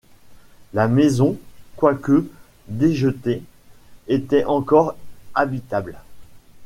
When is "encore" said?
4.45-4.95